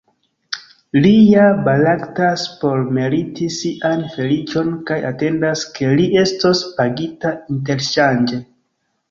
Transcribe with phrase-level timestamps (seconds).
[1.01, 8.43] Li ja baraktas por meriti sian feliĉon, kaj atendas ke li estos pagita interŝanĝe.